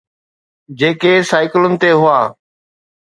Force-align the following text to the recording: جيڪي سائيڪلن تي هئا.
جيڪي 0.79 1.13
سائيڪلن 1.31 1.73
تي 1.85 1.91
هئا. 2.01 2.19